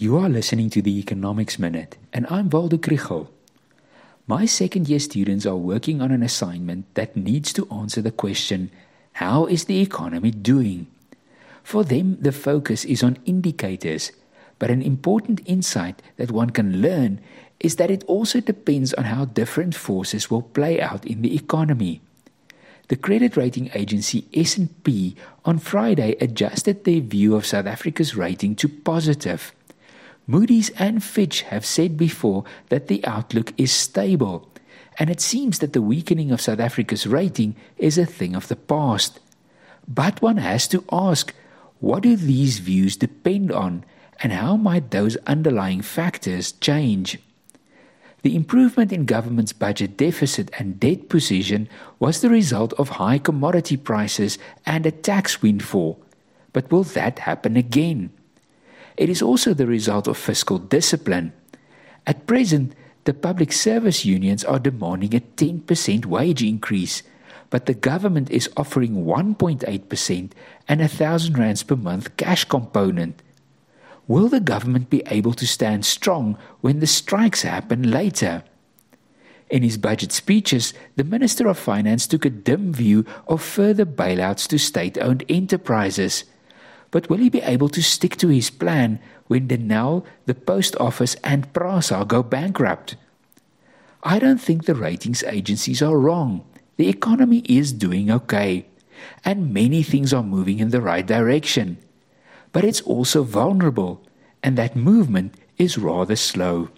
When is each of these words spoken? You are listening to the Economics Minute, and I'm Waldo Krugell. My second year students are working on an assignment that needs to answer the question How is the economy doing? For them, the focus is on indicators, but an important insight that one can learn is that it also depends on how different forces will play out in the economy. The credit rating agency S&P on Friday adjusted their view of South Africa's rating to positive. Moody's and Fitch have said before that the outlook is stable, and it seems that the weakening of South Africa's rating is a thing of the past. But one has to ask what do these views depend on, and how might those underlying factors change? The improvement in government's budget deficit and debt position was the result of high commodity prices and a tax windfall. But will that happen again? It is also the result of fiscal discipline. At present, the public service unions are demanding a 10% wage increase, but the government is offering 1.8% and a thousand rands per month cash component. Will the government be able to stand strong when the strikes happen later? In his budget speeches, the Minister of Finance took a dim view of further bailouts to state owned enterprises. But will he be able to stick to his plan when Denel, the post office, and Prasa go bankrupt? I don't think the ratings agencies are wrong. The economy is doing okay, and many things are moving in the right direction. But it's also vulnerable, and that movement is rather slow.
You 0.00 0.16
are 0.16 0.30
listening 0.30 0.70
to 0.70 0.80
the 0.80 0.98
Economics 0.98 1.58
Minute, 1.58 1.98
and 2.10 2.26
I'm 2.30 2.48
Waldo 2.48 2.78
Krugell. 2.78 3.28
My 4.26 4.46
second 4.46 4.88
year 4.88 4.98
students 4.98 5.44
are 5.44 5.56
working 5.56 6.00
on 6.00 6.10
an 6.10 6.22
assignment 6.22 6.86
that 6.94 7.18
needs 7.18 7.52
to 7.52 7.68
answer 7.70 8.00
the 8.00 8.10
question 8.10 8.70
How 9.20 9.44
is 9.44 9.66
the 9.66 9.82
economy 9.82 10.30
doing? 10.30 10.86
For 11.62 11.84
them, 11.84 12.16
the 12.18 12.32
focus 12.32 12.86
is 12.86 13.02
on 13.02 13.18
indicators, 13.26 14.10
but 14.58 14.70
an 14.70 14.80
important 14.80 15.42
insight 15.44 16.00
that 16.16 16.30
one 16.30 16.48
can 16.48 16.80
learn 16.80 17.20
is 17.60 17.76
that 17.76 17.90
it 17.90 18.02
also 18.04 18.40
depends 18.40 18.94
on 18.94 19.04
how 19.04 19.26
different 19.26 19.74
forces 19.74 20.30
will 20.30 20.48
play 20.56 20.80
out 20.80 21.04
in 21.04 21.20
the 21.20 21.34
economy. 21.34 22.00
The 22.88 22.96
credit 22.96 23.36
rating 23.36 23.68
agency 23.74 24.24
S&P 24.32 25.14
on 25.44 25.58
Friday 25.58 26.16
adjusted 26.22 26.84
their 26.84 27.02
view 27.02 27.36
of 27.36 27.44
South 27.44 27.66
Africa's 27.66 28.16
rating 28.16 28.56
to 28.56 28.66
positive. 28.66 29.52
Moody's 30.26 30.70
and 30.70 31.02
Fitch 31.02 31.42
have 31.42 31.64
said 31.66 31.96
before 31.96 32.44
that 32.68 32.88
the 32.88 33.04
outlook 33.04 33.52
is 33.56 33.72
stable, 33.72 34.48
and 34.98 35.10
it 35.10 35.20
seems 35.20 35.58
that 35.58 35.72
the 35.72 35.82
weakening 35.82 36.30
of 36.30 36.40
South 36.40 36.60
Africa's 36.60 37.06
rating 37.06 37.56
is 37.78 37.98
a 37.98 38.06
thing 38.06 38.36
of 38.36 38.48
the 38.48 38.56
past. 38.56 39.18
But 39.88 40.22
one 40.22 40.36
has 40.36 40.68
to 40.68 40.84
ask 40.92 41.34
what 41.80 42.02
do 42.02 42.14
these 42.14 42.58
views 42.58 42.96
depend 42.96 43.50
on, 43.50 43.84
and 44.22 44.32
how 44.32 44.56
might 44.56 44.90
those 44.90 45.16
underlying 45.26 45.80
factors 45.80 46.52
change? 46.52 47.18
The 48.22 48.36
improvement 48.36 48.92
in 48.92 49.06
government's 49.06 49.54
budget 49.54 49.96
deficit 49.96 50.50
and 50.58 50.78
debt 50.78 51.08
position 51.08 51.68
was 51.98 52.20
the 52.20 52.28
result 52.28 52.74
of 52.74 53.00
high 53.00 53.18
commodity 53.18 53.78
prices 53.78 54.38
and 54.66 54.84
a 54.84 54.90
tax 54.90 55.40
windfall. 55.40 56.02
But 56.52 56.70
will 56.70 56.84
that 56.84 57.20
happen 57.20 57.56
again? 57.56 58.10
It 58.96 59.08
is 59.08 59.22
also 59.22 59.54
the 59.54 59.66
result 59.66 60.06
of 60.06 60.16
fiscal 60.16 60.58
discipline. 60.58 61.32
At 62.06 62.26
present, 62.26 62.74
the 63.04 63.14
public 63.14 63.52
service 63.52 64.04
unions 64.04 64.44
are 64.44 64.58
demanding 64.58 65.14
a 65.14 65.20
10% 65.20 66.06
wage 66.06 66.42
increase, 66.42 67.02
but 67.48 67.66
the 67.66 67.74
government 67.74 68.30
is 68.30 68.50
offering 68.56 69.04
1.8% 69.04 70.30
and 70.68 70.80
a 70.80 70.88
thousand 70.88 71.38
rands 71.38 71.62
per 71.62 71.76
month 71.76 72.16
cash 72.16 72.44
component. 72.44 73.22
Will 74.06 74.28
the 74.28 74.40
government 74.40 74.90
be 74.90 75.02
able 75.06 75.34
to 75.34 75.46
stand 75.46 75.84
strong 75.84 76.36
when 76.60 76.80
the 76.80 76.86
strikes 76.86 77.42
happen 77.42 77.90
later? 77.90 78.44
In 79.50 79.62
his 79.64 79.78
budget 79.78 80.12
speeches, 80.12 80.72
the 80.94 81.04
Minister 81.04 81.48
of 81.48 81.58
Finance 81.58 82.06
took 82.06 82.24
a 82.24 82.30
dim 82.30 82.72
view 82.72 83.04
of 83.26 83.42
further 83.42 83.84
bailouts 83.84 84.46
to 84.48 84.58
state 84.58 84.96
owned 84.98 85.24
enterprises. 85.28 86.24
But 86.90 87.08
will 87.08 87.18
he 87.18 87.28
be 87.28 87.42
able 87.42 87.68
to 87.70 87.82
stick 87.82 88.16
to 88.16 88.28
his 88.28 88.50
plan 88.50 88.98
when 89.28 89.48
Denel, 89.48 90.04
the 90.26 90.34
post 90.34 90.74
office, 90.80 91.14
and 91.22 91.52
Prasa 91.52 92.06
go 92.06 92.22
bankrupt? 92.22 92.96
I 94.02 94.18
don't 94.18 94.40
think 94.40 94.64
the 94.64 94.74
ratings 94.74 95.22
agencies 95.24 95.82
are 95.82 95.98
wrong. 95.98 96.44
The 96.76 96.88
economy 96.88 97.44
is 97.44 97.72
doing 97.72 98.10
okay, 98.10 98.66
and 99.24 99.52
many 99.52 99.82
things 99.82 100.12
are 100.12 100.22
moving 100.22 100.58
in 100.58 100.70
the 100.70 100.80
right 100.80 101.06
direction. 101.06 101.78
But 102.52 102.64
it's 102.64 102.80
also 102.80 103.22
vulnerable, 103.22 104.02
and 104.42 104.56
that 104.56 104.74
movement 104.74 105.34
is 105.58 105.78
rather 105.78 106.16
slow. 106.16 106.70